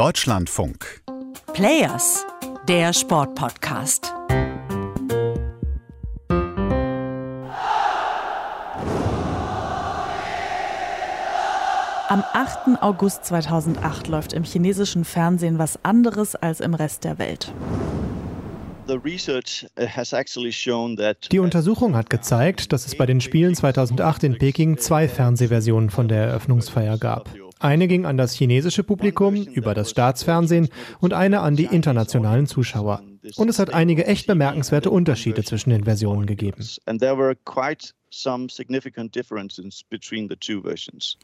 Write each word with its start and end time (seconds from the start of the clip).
Deutschlandfunk. 0.00 1.02
Players, 1.52 2.24
der 2.66 2.94
Sportpodcast. 2.94 4.14
Am 12.08 12.24
8. 12.32 12.80
August 12.80 13.26
2008 13.26 14.08
läuft 14.08 14.32
im 14.32 14.44
chinesischen 14.44 15.04
Fernsehen 15.04 15.58
was 15.58 15.78
anderes 15.84 16.34
als 16.34 16.60
im 16.60 16.72
Rest 16.72 17.04
der 17.04 17.18
Welt. 17.18 17.52
Uh, 18.88 18.98
Die 21.30 21.38
Untersuchung 21.38 21.94
hat 21.94 22.08
gezeigt, 22.08 22.72
dass 22.72 22.86
es 22.86 22.96
bei 22.96 23.04
den 23.04 23.20
Spielen 23.20 23.54
2008 23.54 24.24
in 24.24 24.38
Peking 24.38 24.78
zwei 24.78 25.08
Fernsehversionen 25.08 25.90
von 25.90 26.08
der 26.08 26.22
Eröffnungsfeier 26.24 26.96
gab. 26.96 27.28
Eine 27.60 27.88
ging 27.88 28.06
an 28.06 28.16
das 28.16 28.32
chinesische 28.32 28.82
Publikum 28.82 29.36
über 29.36 29.74
das 29.74 29.90
Staatsfernsehen 29.90 30.70
und 30.98 31.12
eine 31.12 31.40
an 31.40 31.56
die 31.56 31.66
internationalen 31.66 32.46
Zuschauer. 32.46 33.02
Und 33.36 33.50
es 33.50 33.58
hat 33.58 33.74
einige 33.74 34.06
echt 34.06 34.26
bemerkenswerte 34.26 34.90
Unterschiede 34.90 35.44
zwischen 35.44 35.68
den 35.68 35.84
Versionen 35.84 36.24
gegeben. 36.24 36.66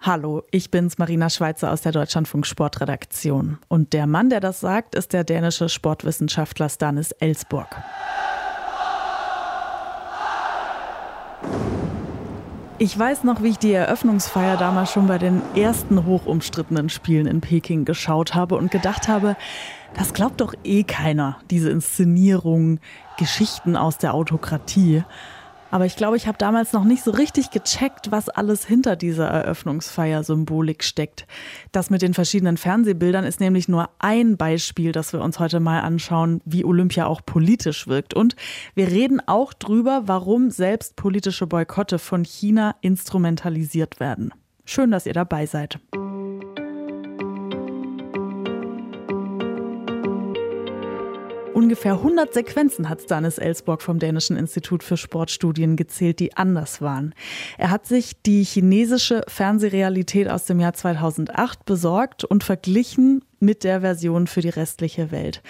Hallo, 0.02 0.42
ich 0.50 0.70
bin's, 0.70 0.98
Marina 0.98 1.30
Schweizer 1.30 1.72
aus 1.72 1.80
der 1.80 1.92
Deutschlandfunk 1.92 2.46
Sportredaktion. 2.46 3.56
Und 3.68 3.94
der 3.94 4.06
Mann, 4.06 4.28
der 4.28 4.40
das 4.40 4.60
sagt, 4.60 4.94
ist 4.94 5.14
der 5.14 5.24
dänische 5.24 5.70
Sportwissenschaftler 5.70 6.68
Stanis 6.68 7.12
Ellsborg. 7.12 7.74
Ich 12.78 12.98
weiß 12.98 13.24
noch, 13.24 13.42
wie 13.42 13.48
ich 13.48 13.58
die 13.58 13.72
Eröffnungsfeier 13.72 14.58
damals 14.58 14.92
schon 14.92 15.06
bei 15.06 15.16
den 15.16 15.40
ersten 15.54 16.04
hochumstrittenen 16.04 16.90
Spielen 16.90 17.26
in 17.26 17.40
Peking 17.40 17.86
geschaut 17.86 18.34
habe 18.34 18.56
und 18.56 18.70
gedacht 18.70 19.08
habe, 19.08 19.34
das 19.94 20.12
glaubt 20.12 20.42
doch 20.42 20.52
eh 20.62 20.82
keiner, 20.82 21.38
diese 21.50 21.70
Inszenierung, 21.70 22.78
Geschichten 23.16 23.76
aus 23.76 23.96
der 23.96 24.12
Autokratie. 24.12 25.04
Aber 25.76 25.84
ich 25.84 25.96
glaube, 25.96 26.16
ich 26.16 26.26
habe 26.26 26.38
damals 26.38 26.72
noch 26.72 26.84
nicht 26.84 27.04
so 27.04 27.10
richtig 27.10 27.50
gecheckt, 27.50 28.10
was 28.10 28.30
alles 28.30 28.64
hinter 28.64 28.96
dieser 28.96 29.28
Eröffnungsfeier-Symbolik 29.28 30.82
steckt. 30.82 31.26
Das 31.70 31.90
mit 31.90 32.00
den 32.00 32.14
verschiedenen 32.14 32.56
Fernsehbildern 32.56 33.26
ist 33.26 33.40
nämlich 33.40 33.68
nur 33.68 33.90
ein 33.98 34.38
Beispiel, 34.38 34.92
das 34.92 35.12
wir 35.12 35.20
uns 35.20 35.38
heute 35.38 35.60
mal 35.60 35.80
anschauen, 35.80 36.40
wie 36.46 36.64
Olympia 36.64 37.04
auch 37.04 37.20
politisch 37.26 37.88
wirkt. 37.88 38.14
Und 38.14 38.36
wir 38.74 38.88
reden 38.88 39.20
auch 39.26 39.52
drüber, 39.52 40.04
warum 40.06 40.50
selbst 40.50 40.96
politische 40.96 41.46
Boykotte 41.46 41.98
von 41.98 42.24
China 42.24 42.74
instrumentalisiert 42.80 44.00
werden. 44.00 44.32
Schön, 44.64 44.90
dass 44.90 45.04
ihr 45.04 45.12
dabei 45.12 45.44
seid. 45.44 45.78
Ungefähr 51.56 51.94
100 51.94 52.34
Sequenzen 52.34 52.90
hat 52.90 53.00
Stanis 53.00 53.38
Ellsborg 53.38 53.80
vom 53.80 53.98
Dänischen 53.98 54.36
Institut 54.36 54.84
für 54.84 54.98
Sportstudien 54.98 55.76
gezählt, 55.76 56.20
die 56.20 56.36
anders 56.36 56.82
waren. 56.82 57.14
Er 57.56 57.70
hat 57.70 57.86
sich 57.86 58.20
die 58.20 58.44
chinesische 58.44 59.22
Fernsehrealität 59.26 60.28
aus 60.28 60.44
dem 60.44 60.60
Jahr 60.60 60.74
2008 60.74 61.64
besorgt 61.64 62.24
und 62.24 62.44
verglichen 62.44 63.22
mit 63.38 63.64
der 63.64 63.80
Version 63.80 64.26
für 64.26 64.40
die 64.40 64.48
restliche 64.48 65.10
Welt. 65.10 65.42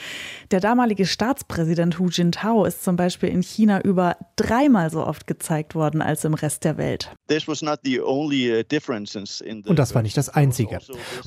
Der 0.51 0.61
damalige 0.61 1.07
Staatspräsident 1.07 1.99
Hu 1.99 2.09
Jintao 2.09 2.65
ist 2.65 2.83
zum 2.85 2.97
Beispiel 2.97 3.29
in 3.29 3.43
China 3.43 3.81
über 3.81 4.17
dreimal 4.37 4.91
so 4.91 5.07
oft 5.07 5.27
gezeigt 5.27 5.75
worden 5.75 6.03
als 6.03 6.25
im 6.25 6.35
Rest 6.35 6.65
der 6.65 6.77
Welt. 6.77 7.11
Uh, 7.31 7.35
Und 9.67 9.79
das 9.79 9.95
war 9.95 10.03
nicht 10.03 10.17
das 10.17 10.29
Einzige. 10.29 10.79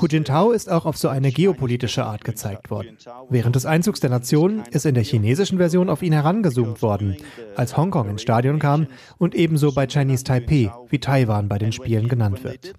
Hu 0.01 0.05
Jintao 0.07 0.51
ist 0.51 0.69
auch 0.69 0.85
auf 0.85 0.97
so 0.97 1.07
eine 1.07 1.31
geopolitische 1.31 2.05
Art 2.05 2.23
gezeigt 2.23 2.69
worden. 2.69 2.97
Während 3.29 3.55
des 3.55 3.65
Einzugs 3.65 3.99
der 3.99 4.09
Nation 4.09 4.63
ist 4.71 4.85
in 4.85 4.95
der 4.95 5.03
chinesischen 5.03 5.57
Version 5.57 5.89
auf 5.89 6.01
ihn 6.01 6.13
herangezoomt 6.13 6.81
worden, 6.81 7.17
als 7.55 7.77
Hongkong 7.77 8.09
ins 8.09 8.21
Stadion 8.21 8.59
kam 8.59 8.87
und 9.17 9.35
ebenso 9.35 9.71
bei 9.71 9.87
Chinese 9.87 10.23
Taipei, 10.23 10.71
wie 10.89 10.99
Taiwan 10.99 11.47
bei 11.47 11.57
den 11.57 11.71
Spielen 11.71 12.07
genannt 12.07 12.43
wird. 12.43 12.73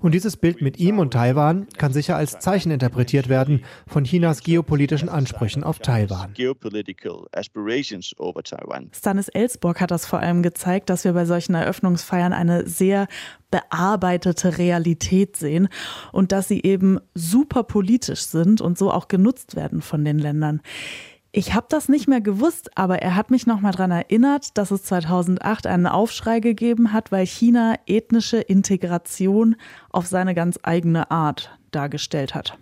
Und 0.00 0.12
dieses 0.12 0.36
Bild 0.36 0.62
mit 0.62 0.78
ihm 0.78 0.98
und 0.98 1.12
Taiwan 1.12 1.66
kann 1.78 1.92
sicher 1.92 2.16
als 2.16 2.38
Zeichen 2.38 2.70
interpretiert 2.70 3.21
dominiert 3.22 3.28
werden 3.28 3.64
von 3.86 4.04
Chinas 4.04 4.42
geopolitischen 4.42 5.08
Ansprüchen 5.08 5.64
auf 5.64 5.78
Taiwan. 5.78 6.34
Stanis 8.92 9.28
Ellsborg 9.28 9.80
hat 9.80 9.90
das 9.90 10.06
vor 10.06 10.20
allem 10.20 10.42
gezeigt, 10.42 10.90
dass 10.90 11.04
wir 11.04 11.12
bei 11.12 11.24
solchen 11.24 11.54
Eröffnungsfeiern 11.54 12.32
eine 12.32 12.66
sehr 12.68 13.06
bearbeitete 13.50 14.58
Realität 14.58 15.36
sehen 15.36 15.68
und 16.12 16.32
dass 16.32 16.48
sie 16.48 16.62
eben 16.62 16.98
super 17.14 17.64
politisch 17.64 18.22
sind 18.22 18.60
und 18.60 18.78
so 18.78 18.90
auch 18.90 19.08
genutzt 19.08 19.56
werden 19.56 19.82
von 19.82 20.04
den 20.04 20.18
Ländern. 20.18 20.60
Ich 21.34 21.54
habe 21.54 21.66
das 21.70 21.88
nicht 21.88 22.08
mehr 22.08 22.20
gewusst, 22.20 22.76
aber 22.76 22.98
er 22.98 23.16
hat 23.16 23.30
mich 23.30 23.46
noch 23.46 23.60
mal 23.60 23.72
daran 23.72 23.90
erinnert, 23.90 24.58
dass 24.58 24.70
es 24.70 24.82
2008 24.82 25.66
einen 25.66 25.86
Aufschrei 25.86 26.40
gegeben 26.40 26.92
hat, 26.92 27.10
weil 27.10 27.26
China 27.26 27.74
ethnische 27.86 28.36
Integration 28.36 29.56
auf 29.90 30.06
seine 30.06 30.34
ganz 30.34 30.58
eigene 30.62 31.10
Art 31.10 31.58
dargestellt 31.74 32.34
hat. 32.34 32.58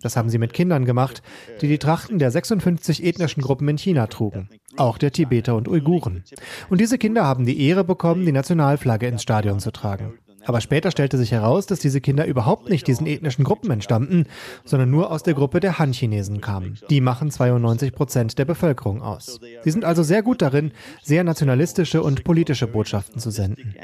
Das 0.00 0.16
haben 0.16 0.30
sie 0.30 0.38
mit 0.38 0.52
Kindern 0.52 0.84
gemacht, 0.84 1.22
die 1.60 1.68
die 1.68 1.78
Trachten 1.78 2.18
der 2.18 2.30
56 2.30 3.04
ethnischen 3.04 3.42
Gruppen 3.42 3.68
in 3.68 3.78
China 3.78 4.06
trugen, 4.06 4.48
auch 4.76 4.98
der 4.98 5.12
Tibeter 5.12 5.54
und 5.56 5.68
Uiguren. 5.68 6.24
Und 6.70 6.80
diese 6.80 6.98
Kinder 6.98 7.24
haben 7.24 7.46
die 7.46 7.60
Ehre 7.66 7.84
bekommen, 7.84 8.24
die 8.24 8.32
Nationalflagge 8.32 9.06
ins 9.06 9.22
Stadion 9.22 9.60
zu 9.60 9.70
tragen. 9.70 10.18
Aber 10.46 10.60
später 10.60 10.90
stellte 10.90 11.18
sich 11.18 11.32
heraus, 11.32 11.66
dass 11.66 11.80
diese 11.80 12.00
Kinder 12.00 12.24
überhaupt 12.24 12.70
nicht 12.70 12.86
diesen 12.86 13.06
ethnischen 13.06 13.44
Gruppen 13.44 13.70
entstammten, 13.70 14.26
sondern 14.64 14.90
nur 14.90 15.10
aus 15.10 15.24
der 15.24 15.34
Gruppe 15.34 15.58
der 15.60 15.78
Han-Chinesen 15.78 16.40
kamen. 16.40 16.78
Die 16.88 17.00
machen 17.00 17.30
92 17.30 17.92
Prozent 17.92 18.38
der 18.38 18.44
Bevölkerung 18.44 19.02
aus. 19.02 19.40
Sie 19.62 19.70
sind 19.70 19.84
also 19.84 20.04
sehr 20.04 20.22
gut 20.22 20.42
darin, 20.42 20.70
sehr 21.02 21.24
nationalistische 21.24 22.02
und 22.02 22.22
politische 22.22 22.68
Botschaften 22.68 23.20
zu 23.20 23.30
senden. 23.30 23.74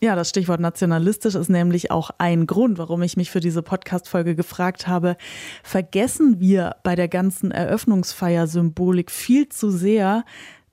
Ja, 0.00 0.16
das 0.16 0.30
Stichwort 0.30 0.60
nationalistisch 0.60 1.34
ist 1.34 1.50
nämlich 1.50 1.90
auch 1.90 2.10
ein 2.16 2.46
Grund, 2.46 2.78
warum 2.78 3.02
ich 3.02 3.16
mich 3.18 3.30
für 3.30 3.40
diese 3.40 3.62
Podcast-Folge 3.62 4.34
gefragt 4.34 4.86
habe, 4.86 5.16
vergessen 5.62 6.40
wir 6.40 6.76
bei 6.82 6.96
der 6.96 7.08
ganzen 7.08 7.50
Eröffnungsfeier-Symbolik 7.50 9.10
viel 9.10 9.48
zu 9.48 9.70
sehr, 9.70 10.24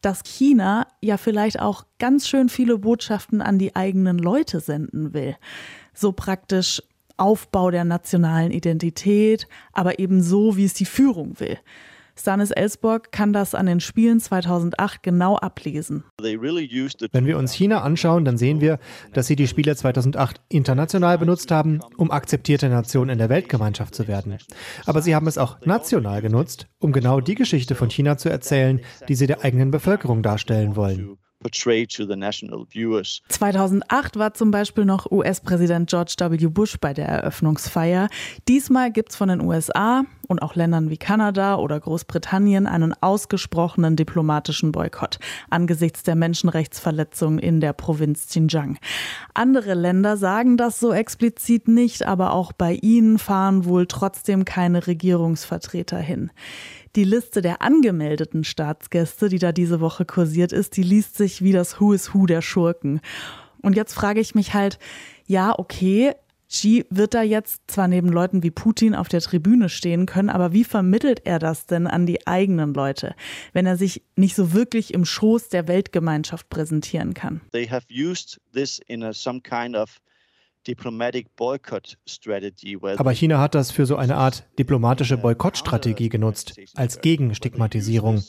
dass 0.01 0.23
China 0.23 0.87
ja 1.01 1.17
vielleicht 1.17 1.59
auch 1.59 1.85
ganz 1.99 2.27
schön 2.27 2.49
viele 2.49 2.77
Botschaften 2.77 3.41
an 3.41 3.59
die 3.59 3.75
eigenen 3.75 4.17
Leute 4.17 4.59
senden 4.59 5.13
will. 5.13 5.35
So 5.93 6.11
praktisch 6.11 6.81
Aufbau 7.17 7.71
der 7.71 7.83
nationalen 7.83 8.51
Identität, 8.51 9.47
aber 9.73 9.99
eben 9.99 10.21
so, 10.21 10.55
wie 10.55 10.65
es 10.65 10.75
die 10.75 10.85
Führung 10.85 11.39
will. 11.39 11.57
Stanis 12.19 12.51
Ellsborg 12.51 13.11
kann 13.11 13.31
das 13.31 13.53
an 13.53 13.67
den 13.67 13.79
Spielen 13.79 14.19
2008 14.19 15.03
genau 15.03 15.37
ablesen. 15.37 16.03
Wenn 16.19 17.25
wir 17.25 17.37
uns 17.37 17.53
China 17.53 17.81
anschauen, 17.83 18.25
dann 18.25 18.37
sehen 18.37 18.59
wir, 18.59 18.79
dass 19.13 19.27
sie 19.27 19.35
die 19.35 19.47
Spiele 19.47 19.75
2008 19.75 20.41
international 20.49 21.17
benutzt 21.17 21.51
haben, 21.51 21.79
um 21.97 22.11
akzeptierte 22.11 22.69
Nation 22.69 23.09
in 23.09 23.17
der 23.17 23.29
Weltgemeinschaft 23.29 23.93
zu 23.93 24.07
werden. 24.07 24.37
Aber 24.85 25.01
sie 25.01 25.15
haben 25.15 25.27
es 25.27 25.37
auch 25.37 25.61
national 25.65 26.21
genutzt, 26.21 26.67
um 26.79 26.91
genau 26.91 27.21
die 27.21 27.35
Geschichte 27.35 27.75
von 27.75 27.89
China 27.89 28.17
zu 28.17 28.29
erzählen, 28.29 28.81
die 29.07 29.15
sie 29.15 29.27
der 29.27 29.43
eigenen 29.43 29.71
Bevölkerung 29.71 30.23
darstellen 30.23 30.75
wollen. 30.75 31.17
2008 33.29 34.17
war 34.17 34.33
zum 34.33 34.49
Beispiel 34.49 34.85
noch 34.85 35.11
US-Präsident 35.11 35.89
George 35.89 36.15
W. 36.17 36.47
Bush 36.47 36.77
bei 36.79 36.93
der 36.93 37.07
Eröffnungsfeier. 37.07 38.09
Diesmal 38.47 38.91
gibt 38.91 39.11
es 39.11 39.15
von 39.15 39.29
den 39.29 39.41
USA 39.41 40.03
und 40.27 40.41
auch 40.41 40.55
Ländern 40.55 40.89
wie 40.89 40.97
Kanada 40.97 41.55
oder 41.55 41.79
Großbritannien 41.79 42.65
einen 42.65 42.93
ausgesprochenen 43.01 43.95
diplomatischen 43.95 44.71
Boykott 44.71 45.19
angesichts 45.49 46.03
der 46.03 46.15
Menschenrechtsverletzungen 46.15 47.39
in 47.39 47.61
der 47.61 47.73
Provinz 47.73 48.27
Xinjiang. 48.27 48.79
Andere 49.35 49.75
Länder 49.75 50.17
sagen 50.17 50.57
das 50.57 50.79
so 50.79 50.91
explizit 50.91 51.67
nicht, 51.67 52.03
aber 52.05 52.33
auch 52.33 52.51
bei 52.51 52.73
ihnen 52.73 53.19
fahren 53.19 53.65
wohl 53.65 53.85
trotzdem 53.85 54.43
keine 54.43 54.87
Regierungsvertreter 54.87 55.99
hin. 55.99 56.31
Die 56.95 57.03
Liste 57.03 57.41
der 57.41 57.61
angemeldeten 57.61 58.43
Staatsgäste, 58.43 59.29
die 59.29 59.39
da 59.39 59.51
diese 59.51 59.79
Woche 59.79 60.05
kursiert 60.05 60.51
ist, 60.51 60.77
die 60.77 60.83
liest 60.83 61.17
sich 61.17 61.41
wie 61.41 61.51
das 61.51 61.79
Who 61.79 61.93
is 61.93 62.13
Who 62.13 62.25
der 62.25 62.41
Schurken. 62.41 63.01
Und 63.61 63.75
jetzt 63.75 63.93
frage 63.93 64.19
ich 64.19 64.35
mich 64.35 64.53
halt, 64.53 64.79
ja, 65.25 65.57
okay, 65.57 66.13
Xi 66.49 66.85
wird 66.89 67.13
da 67.13 67.23
jetzt 67.23 67.61
zwar 67.67 67.87
neben 67.87 68.07
Leuten 68.09 68.41
wie 68.41 68.51
Putin 68.51 68.95
auf 68.95 69.09
der 69.09 69.19
Tribüne 69.19 69.67
stehen 69.67 70.05
können, 70.05 70.29
aber 70.29 70.53
wie 70.53 70.63
vermittelt 70.63 71.21
er 71.25 71.39
das 71.39 71.65
denn 71.65 71.87
an 71.87 72.05
die 72.05 72.25
eigenen 72.25 72.73
Leute, 72.73 73.15
wenn 73.51 73.65
er 73.65 73.75
sich 73.75 74.03
nicht 74.15 74.35
so 74.35 74.53
wirklich 74.53 74.93
im 74.93 75.03
Schoß 75.03 75.49
der 75.49 75.67
Weltgemeinschaft 75.67 76.49
präsentieren 76.49 77.13
kann? 77.13 77.41
They 77.51 77.67
have 77.67 77.85
used 77.91 78.39
this 78.53 78.79
in 78.87 79.03
a, 79.03 79.11
some 79.11 79.41
kind 79.41 79.75
of 79.75 79.99
Aber 82.97 83.11
China 83.11 83.39
hat 83.39 83.55
das 83.55 83.71
für 83.71 83.85
so 83.85 83.95
eine 83.95 84.15
Art 84.15 84.43
diplomatische 84.59 85.17
Boykottstrategie 85.17 86.09
genutzt, 86.09 86.59
als 86.75 87.01
Gegenstigmatisierung. 87.01 88.23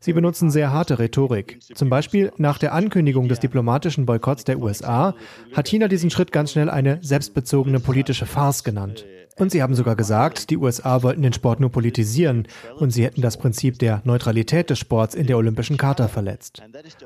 Sie 0.00 0.12
benutzen 0.12 0.50
sehr 0.50 0.72
harte 0.72 0.98
Rhetorik. 0.98 1.60
Zum 1.74 1.88
Beispiel 1.88 2.32
nach 2.36 2.58
der 2.58 2.74
Ankündigung 2.74 3.28
des 3.28 3.38
diplomatischen 3.38 4.04
Boykotts 4.04 4.42
der 4.42 4.58
USA 4.58 5.14
hat 5.52 5.68
China 5.68 5.86
diesen 5.86 6.10
Schritt 6.10 6.32
ganz 6.32 6.50
schnell 6.50 6.68
eine 6.68 6.98
selbstbezogene 7.02 7.78
politische 7.78 8.26
Farce 8.26 8.64
genannt. 8.64 9.04
Und 9.38 9.50
sie 9.52 9.62
haben 9.62 9.74
sogar 9.74 9.96
gesagt, 9.96 10.50
die 10.50 10.58
USA 10.58 11.02
wollten 11.02 11.22
den 11.22 11.32
Sport 11.32 11.60
nur 11.60 11.70
politisieren 11.70 12.48
und 12.78 12.90
sie 12.90 13.04
hätten 13.04 13.22
das 13.22 13.38
Prinzip 13.38 13.78
der 13.78 14.02
Neutralität 14.04 14.70
des 14.70 14.78
Sports 14.80 15.14
in 15.14 15.26
der 15.26 15.38
Olympischen 15.38 15.76
Charta 15.76 16.08
verletzt. 16.08 16.62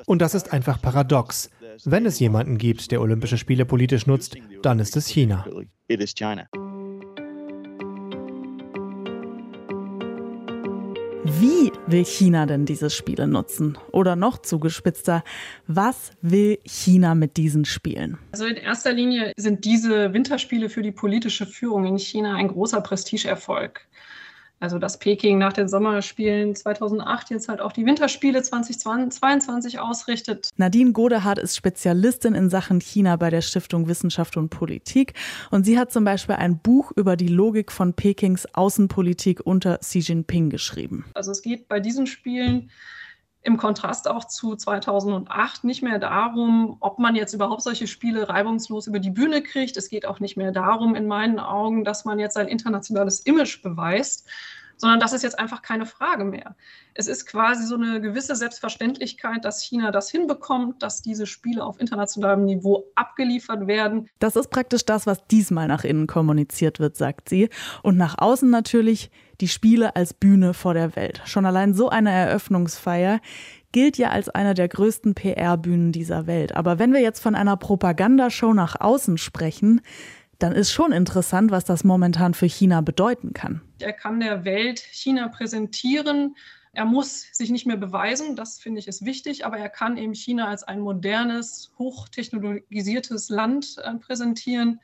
Und 0.06 0.22
das 0.22 0.34
ist 0.34 0.52
einfach 0.52 0.80
paradox. 0.80 1.50
Wenn 1.84 2.06
es 2.06 2.18
jemanden 2.18 2.58
gibt, 2.58 2.90
der 2.90 3.00
Olympische 3.00 3.38
Spiele 3.38 3.66
politisch 3.66 4.06
nutzt, 4.06 4.36
dann 4.62 4.78
ist 4.78 4.96
es 4.96 5.08
China. 5.08 5.44
Wie 11.24 11.72
will 11.86 12.04
China 12.04 12.46
denn 12.46 12.66
diese 12.66 12.88
Spiele 12.88 13.26
nutzen? 13.26 13.76
Oder 13.92 14.16
noch 14.16 14.38
zugespitzter, 14.38 15.24
was 15.66 16.12
will 16.22 16.58
China 16.64 17.14
mit 17.14 17.36
diesen 17.36 17.64
Spielen? 17.64 18.18
Also 18.32 18.46
in 18.46 18.56
erster 18.56 18.92
Linie 18.92 19.32
sind 19.36 19.64
diese 19.64 20.12
Winterspiele 20.12 20.68
für 20.70 20.82
die 20.82 20.92
politische 20.92 21.46
Führung 21.46 21.84
in 21.84 21.98
China 21.98 22.36
ein 22.36 22.48
großer 22.48 22.80
Prestigeerfolg. 22.80 23.86
Also 24.58 24.78
dass 24.78 24.98
Peking 24.98 25.38
nach 25.38 25.52
den 25.52 25.68
Sommerspielen 25.68 26.54
2008 26.54 27.30
jetzt 27.30 27.48
halt 27.48 27.60
auch 27.60 27.72
die 27.72 27.84
Winterspiele 27.84 28.42
2022 28.42 29.78
ausrichtet. 29.78 30.48
Nadine 30.56 30.92
Godehardt 30.92 31.38
ist 31.38 31.56
Spezialistin 31.56 32.34
in 32.34 32.48
Sachen 32.48 32.80
China 32.80 33.16
bei 33.16 33.28
der 33.28 33.42
Stiftung 33.42 33.86
Wissenschaft 33.86 34.36
und 34.36 34.48
Politik 34.48 35.12
und 35.50 35.64
sie 35.64 35.78
hat 35.78 35.92
zum 35.92 36.04
Beispiel 36.04 36.36
ein 36.36 36.58
Buch 36.58 36.90
über 36.96 37.16
die 37.16 37.28
Logik 37.28 37.70
von 37.70 37.92
Pekings 37.92 38.46
Außenpolitik 38.54 39.40
unter 39.44 39.78
Xi 39.78 39.98
Jinping 39.98 40.48
geschrieben. 40.48 41.04
Also 41.14 41.32
es 41.32 41.42
geht 41.42 41.68
bei 41.68 41.80
diesen 41.80 42.06
Spielen 42.06 42.70
im 43.46 43.56
Kontrast 43.58 44.08
auch 44.08 44.24
zu 44.24 44.56
2008 44.56 45.62
nicht 45.62 45.80
mehr 45.80 46.00
darum, 46.00 46.78
ob 46.80 46.98
man 46.98 47.14
jetzt 47.14 47.32
überhaupt 47.32 47.62
solche 47.62 47.86
Spiele 47.86 48.28
reibungslos 48.28 48.88
über 48.88 48.98
die 48.98 49.10
Bühne 49.10 49.40
kriegt. 49.40 49.76
Es 49.76 49.88
geht 49.88 50.04
auch 50.04 50.18
nicht 50.18 50.36
mehr 50.36 50.50
darum, 50.50 50.96
in 50.96 51.06
meinen 51.06 51.38
Augen, 51.38 51.84
dass 51.84 52.04
man 52.04 52.18
jetzt 52.18 52.34
sein 52.34 52.48
internationales 52.48 53.20
Image 53.20 53.62
beweist, 53.62 54.26
sondern 54.76 55.00
das 55.00 55.12
ist 55.12 55.22
jetzt 55.22 55.38
einfach 55.38 55.62
keine 55.62 55.86
Frage 55.86 56.24
mehr. 56.24 56.54
Es 56.94 57.08
ist 57.08 57.26
quasi 57.26 57.66
so 57.66 57.76
eine 57.76 58.00
gewisse 58.00 58.36
Selbstverständlichkeit, 58.36 59.44
dass 59.44 59.62
China 59.62 59.90
das 59.90 60.10
hinbekommt, 60.10 60.82
dass 60.82 61.02
diese 61.02 61.26
Spiele 61.26 61.64
auf 61.64 61.80
internationalem 61.80 62.44
Niveau 62.44 62.84
abgeliefert 62.94 63.66
werden. 63.66 64.08
Das 64.18 64.36
ist 64.36 64.50
praktisch 64.50 64.84
das, 64.84 65.06
was 65.06 65.26
diesmal 65.26 65.68
nach 65.68 65.84
innen 65.84 66.06
kommuniziert 66.06 66.80
wird, 66.80 66.96
sagt 66.96 67.28
sie. 67.28 67.48
Und 67.82 67.96
nach 67.96 68.16
außen 68.18 68.48
natürlich 68.48 69.10
die 69.40 69.48
Spiele 69.48 69.96
als 69.96 70.14
Bühne 70.14 70.54
vor 70.54 70.74
der 70.74 70.96
Welt. 70.96 71.22
Schon 71.24 71.46
allein 71.46 71.74
so 71.74 71.88
eine 71.88 72.10
Eröffnungsfeier 72.10 73.20
gilt 73.72 73.98
ja 73.98 74.08
als 74.10 74.30
einer 74.30 74.54
der 74.54 74.68
größten 74.68 75.14
PR-Bühnen 75.14 75.92
dieser 75.92 76.26
Welt. 76.26 76.56
Aber 76.56 76.78
wenn 76.78 76.94
wir 76.94 77.00
jetzt 77.00 77.20
von 77.20 77.34
einer 77.34 77.56
Propagandashow 77.56 78.54
nach 78.54 78.80
außen 78.80 79.18
sprechen, 79.18 79.82
dann 80.38 80.52
ist 80.52 80.72
schon 80.72 80.92
interessant, 80.92 81.50
was 81.50 81.64
das 81.64 81.84
momentan 81.84 82.34
für 82.34 82.46
China 82.46 82.80
bedeuten 82.80 83.32
kann. 83.32 83.62
Er 83.78 83.92
kann 83.92 84.20
der 84.20 84.44
Welt 84.44 84.80
China 84.80 85.28
präsentieren. 85.28 86.36
Er 86.72 86.84
muss 86.84 87.26
sich 87.32 87.50
nicht 87.50 87.66
mehr 87.66 87.78
beweisen, 87.78 88.36
das 88.36 88.58
finde 88.58 88.80
ich 88.80 88.88
ist 88.88 89.04
wichtig, 89.04 89.46
aber 89.46 89.56
er 89.56 89.70
kann 89.70 89.96
eben 89.96 90.14
China 90.14 90.48
als 90.48 90.62
ein 90.62 90.80
modernes, 90.80 91.72
hochtechnologisiertes 91.78 93.30
Land 93.30 93.76
äh, 93.82 93.94
präsentieren. 93.94 94.80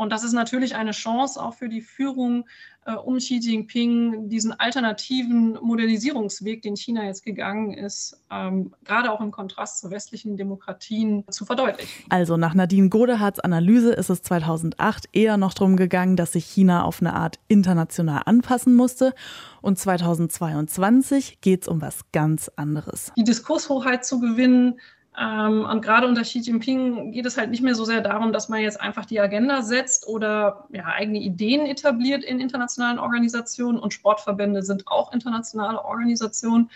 Und 0.00 0.08
das 0.08 0.24
ist 0.24 0.32
natürlich 0.32 0.76
eine 0.76 0.92
Chance 0.92 1.38
auch 1.38 1.52
für 1.52 1.68
die 1.68 1.82
Führung 1.82 2.46
äh, 2.86 2.94
um 2.94 3.18
Xi 3.18 3.38
Jinping, 3.38 4.30
diesen 4.30 4.58
alternativen 4.58 5.58
Modernisierungsweg, 5.60 6.62
den 6.62 6.74
China 6.74 7.04
jetzt 7.04 7.22
gegangen 7.22 7.74
ist, 7.74 8.18
ähm, 8.30 8.72
gerade 8.82 9.12
auch 9.12 9.20
im 9.20 9.30
Kontrast 9.30 9.80
zu 9.80 9.90
westlichen 9.90 10.38
Demokratien 10.38 11.24
zu 11.28 11.44
verdeutlichen. 11.44 12.06
Also 12.08 12.38
nach 12.38 12.54
Nadine 12.54 12.88
Godehards 12.88 13.40
Analyse 13.40 13.92
ist 13.92 14.08
es 14.08 14.22
2008 14.22 15.10
eher 15.12 15.36
noch 15.36 15.52
darum 15.52 15.76
gegangen, 15.76 16.16
dass 16.16 16.32
sich 16.32 16.46
China 16.46 16.84
auf 16.84 17.02
eine 17.02 17.12
Art 17.12 17.38
international 17.48 18.22
anpassen 18.24 18.74
musste. 18.74 19.12
Und 19.60 19.78
2022 19.78 21.42
geht 21.42 21.60
es 21.64 21.68
um 21.68 21.82
was 21.82 22.10
ganz 22.12 22.50
anderes. 22.56 23.12
Die 23.18 23.24
Diskurshoheit 23.24 24.06
zu 24.06 24.18
gewinnen, 24.18 24.80
und 25.16 25.82
gerade 25.82 26.06
unter 26.06 26.22
Xi 26.22 26.38
Jinping 26.38 27.12
geht 27.12 27.26
es 27.26 27.36
halt 27.36 27.50
nicht 27.50 27.62
mehr 27.62 27.74
so 27.74 27.84
sehr 27.84 28.00
darum, 28.00 28.32
dass 28.32 28.48
man 28.48 28.60
jetzt 28.60 28.80
einfach 28.80 29.04
die 29.04 29.20
Agenda 29.20 29.62
setzt 29.62 30.06
oder 30.06 30.66
ja, 30.70 30.86
eigene 30.86 31.18
Ideen 31.18 31.66
etabliert 31.66 32.22
in 32.22 32.38
internationalen 32.38 32.98
Organisationen. 32.98 33.78
Und 33.78 33.92
Sportverbände 33.92 34.62
sind 34.62 34.86
auch 34.86 35.12
internationale 35.12 35.84
Organisationen. 35.84 36.70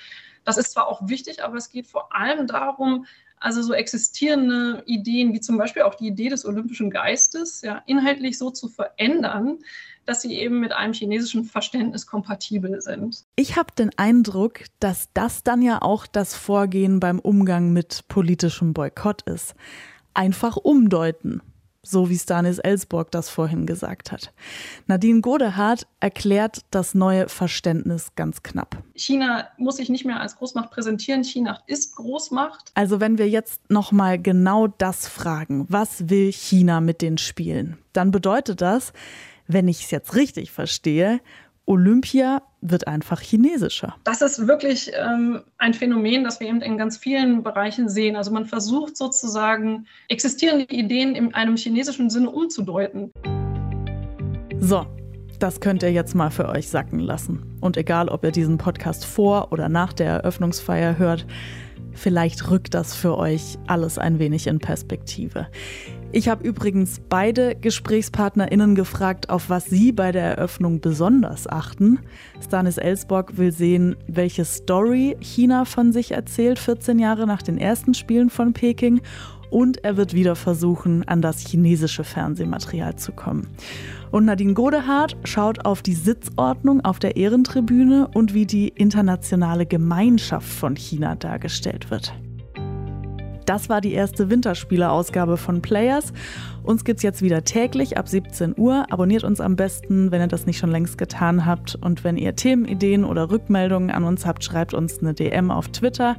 Das 0.45 0.59
ist 0.59 0.73
zwar 0.73 0.89
auch 0.89 1.09
wichtig, 1.09 1.43
aber 1.45 1.57
es 1.57 1.71
geht 1.71 1.87
vor 1.87 2.15
allem 2.15 2.47
darum, 2.47 3.07
also 3.39 3.63
so 3.63 3.73
existierende 3.73 4.83
Ideen 4.87 5.33
wie 5.33 5.41
zum 5.41 5.59
Beispiel 5.59 5.83
auch 5.83 5.95
die 5.95 6.07
Idee 6.07 6.29
des 6.29 6.45
olympischen 6.45 6.91
Geistes 6.91 7.63
ja, 7.63 7.83
inhaltlich 7.87 8.39
so 8.39 8.51
zu 8.51 8.69
verändern, 8.69 9.59
dass 10.07 10.23
sie 10.23 10.35
eben 10.35 10.61
mit 10.61 10.73
einem 10.73 10.93
chinesischen 10.93 11.45
Verständnis 11.45 12.07
kompatibel 12.07 12.81
sind. 12.81 13.25
Ich 13.37 13.57
habe 13.57 13.73
den 13.77 13.91
Eindruck, 13.97 14.61
dass 14.81 15.09
das 15.15 15.43
dann 15.43 15.63
ja 15.63 15.81
auch 15.83 16.07
das 16.07 16.35
Vorgehen 16.35 17.01
beim 17.01 17.19
Umgang 17.19 17.73
mit 17.73 18.07
politischem 18.09 18.73
Boykott 18.73 19.23
ist. 19.23 19.55
Einfach 20.15 20.57
umdeuten 20.57 21.43
so 21.85 22.09
wie 22.11 22.19
Stanis 22.19 22.59
Ellsborg 22.59 23.11
das 23.11 23.29
vorhin 23.29 23.67
gesagt 23.67 24.13
hat. 24.13 24.33
Nadine 24.87 25.21
Godehardt 25.21 25.87
erklärt 26.01 26.63
das 26.71 26.95
neue 26.95 27.29
Verständnis 27.29 28.15
ganz 28.17 28.43
knapp. 28.43 28.83
China 28.95 29.49
muss 29.59 29.77
sich 29.77 29.89
nicht 29.89 30.05
mehr 30.05 30.21
als 30.21 30.37
Großmacht 30.37 30.71
präsentieren, 30.71 31.23
China 31.23 31.61
ist 31.67 31.97
Großmacht. 31.97 32.73
Also 32.75 33.01
wenn 33.01 33.19
wir 33.19 33.29
jetzt 33.29 33.71
noch 33.71 33.93
mal 33.93 34.21
genau 34.21 34.67
das 34.67 35.07
fragen, 35.07 35.67
was 35.69 36.09
will 36.09 36.33
China 36.33 36.81
mit 36.81 37.03
den 37.03 37.19
Spielen? 37.19 37.79
Dann 37.93 38.11
bedeutet 38.11 38.61
das, 38.61 38.93
wenn 39.47 39.69
ich 39.69 39.85
es 39.85 39.91
jetzt 39.91 40.15
richtig 40.15 40.51
verstehe, 40.51 41.21
Olympia 41.67 42.43
wird 42.65 42.89
einfach 42.89 43.21
chinesischer. 43.21 43.95
Das 44.05 44.23
ist 44.23 44.49
wirklich 44.49 44.91
ähm, 44.95 45.43
ein 45.59 45.75
Phänomen, 45.75 46.25
das 46.25 46.41
wir 46.41 46.49
eben 46.49 46.63
in 46.63 46.79
ganz 46.79 46.97
vielen 46.97 47.43
Bereichen 47.43 47.89
sehen. 47.89 48.17
Also 48.17 48.33
man 48.33 48.47
versucht 48.47 48.97
sozusagen 48.97 49.87
existierende 50.09 50.65
Ideen 50.75 51.15
in 51.15 51.35
einem 51.35 51.57
chinesischen 51.57 52.09
Sinne 52.09 52.31
umzudeuten. 52.31 53.13
So, 54.59 54.87
das 55.39 55.61
könnt 55.61 55.83
ihr 55.83 55.93
jetzt 55.93 56.15
mal 56.15 56.31
für 56.31 56.49
euch 56.49 56.69
sacken 56.69 57.01
lassen. 57.01 57.45
Und 57.61 57.77
egal, 57.77 58.09
ob 58.09 58.25
ihr 58.25 58.33
diesen 58.33 58.57
Podcast 58.57 59.05
vor 59.05 59.53
oder 59.53 59.69
nach 59.69 59.93
der 59.93 60.07
Eröffnungsfeier 60.07 60.97
hört, 60.97 61.27
vielleicht 61.93 62.51
rückt 62.51 62.73
das 62.73 62.95
für 62.95 63.19
euch 63.19 63.59
alles 63.67 63.99
ein 63.99 64.19
wenig 64.19 64.47
in 64.47 64.59
Perspektive. 64.59 65.49
Ich 66.17 66.29
habe 66.29 66.47
übrigens 66.47 67.01
beide 67.09 67.57
GesprächspartnerInnen 67.57 68.77
gefragt, 68.77 69.31
auf 69.31 69.51
was 69.51 69.65
sie 69.65 69.91
bei 69.91 70.13
der 70.13 70.23
Eröffnung 70.23 70.81
besonders 70.81 71.49
achten. 71.49 71.99
Stanis 72.41 72.79
Ellsborg 72.79 73.37
will 73.37 73.51
sehen, 73.51 73.97
welche 74.07 74.45
Story 74.45 75.17
China 75.19 75.65
von 75.65 75.93
sich 75.93 76.13
erzählt, 76.13 76.61
14 76.61 77.01
Jahre 77.01 77.27
nach 77.27 77.43
den 77.43 77.59
ersten 77.59 77.95
Spielen 77.95 78.31
von 78.31 78.53
Peking. 78.53 79.01
Und 79.51 79.83
er 79.83 79.97
wird 79.97 80.15
wieder 80.15 80.37
versuchen, 80.37 81.03
an 81.09 81.21
das 81.21 81.41
chinesische 81.41 82.05
Fernsehmaterial 82.05 82.95
zu 82.95 83.11
kommen. 83.11 83.49
Und 84.13 84.27
Nadine 84.27 84.55
Godehardt 84.55 85.17
schaut 85.25 85.65
auf 85.65 85.83
die 85.83 85.95
Sitzordnung 85.95 86.81
auf 86.83 87.01
der 87.01 87.17
Ehrentribüne 87.17 88.07
und 88.15 88.35
wie 88.35 88.47
die 88.47 88.69
internationale 88.69 89.67
Gemeinschaft 89.67 90.47
von 90.47 90.77
China 90.77 91.17
dargestellt 91.17 91.91
wird. 91.91 92.15
Das 93.47 93.69
war 93.69 93.81
die 93.81 93.93
erste 93.93 94.31
Winterspiele-Ausgabe 94.31 95.37
von 95.37 95.61
Players. 95.61 96.13
Uns 96.63 96.85
gibt's 96.85 97.03
jetzt 97.03 97.21
wieder 97.21 97.45
täglich 97.45 97.99
ab 97.99 98.09
17 98.09 98.55
Uhr. 98.57 98.87
Abonniert 98.91 99.25
uns 99.25 99.41
am 99.41 99.57
besten, 99.57 100.11
wenn 100.11 100.23
ihr 100.23 100.29
das 100.29 100.47
nicht 100.47 100.59
schon 100.59 100.71
längst 100.71 100.97
getan 100.97 101.45
habt. 101.45 101.75
Und 101.75 102.05
wenn 102.05 102.17
ihr 102.17 102.35
Themenideen 102.37 103.05
oder 103.05 103.31
Rückmeldungen 103.31 103.91
an 103.91 104.05
uns 104.05 104.25
habt, 104.25 104.45
schreibt 104.45 104.73
uns 104.73 105.01
eine 105.01 105.13
DM 105.13 105.51
auf 105.51 105.69
Twitter. 105.69 106.17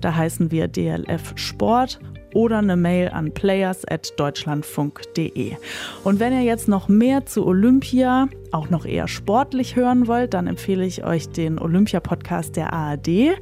Da 0.00 0.14
heißen 0.14 0.50
wir 0.50 0.68
DLF 0.68 1.32
Sport 1.36 1.98
oder 2.36 2.58
eine 2.58 2.76
Mail 2.76 3.08
an 3.08 3.32
players.deutschlandfunk.de. 3.32 5.56
Und 6.04 6.20
wenn 6.20 6.34
ihr 6.34 6.42
jetzt 6.42 6.68
noch 6.68 6.88
mehr 6.88 7.24
zu 7.24 7.46
Olympia, 7.46 8.28
auch 8.52 8.68
noch 8.68 8.84
eher 8.84 9.08
sportlich 9.08 9.74
hören 9.74 10.06
wollt, 10.06 10.34
dann 10.34 10.46
empfehle 10.46 10.84
ich 10.84 11.02
euch 11.02 11.30
den 11.30 11.58
Olympia-Podcast 11.58 12.56
der 12.56 12.74
ARD. 12.74 13.38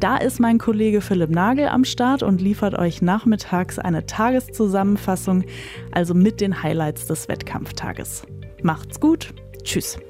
Da 0.00 0.16
ist 0.16 0.40
mein 0.40 0.58
Kollege 0.58 1.00
Philipp 1.00 1.30
Nagel 1.30 1.68
am 1.68 1.84
Start 1.84 2.24
und 2.24 2.40
liefert 2.40 2.76
euch 2.76 3.00
nachmittags 3.00 3.78
eine 3.78 4.06
Tageszusammenfassung, 4.06 5.44
also 5.92 6.12
mit 6.12 6.40
den 6.40 6.64
Highlights 6.64 7.06
des 7.06 7.28
Wettkampftages. 7.28 8.24
Macht's 8.62 8.98
gut, 8.98 9.32
tschüss. 9.62 10.00